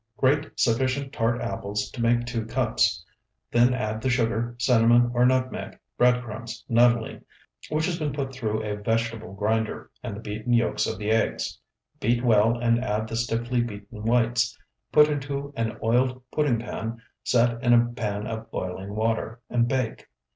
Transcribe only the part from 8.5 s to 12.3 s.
a vegetable grinder, and the beaten yolks of the eggs. Beat